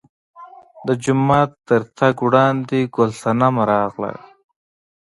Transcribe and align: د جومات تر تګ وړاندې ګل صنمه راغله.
د 0.87 0.89
جومات 1.03 1.51
تر 1.67 1.81
تګ 1.97 2.15
وړاندې 2.27 2.79
ګل 2.95 3.11
صنمه 3.21 3.63
راغله. 3.71 4.13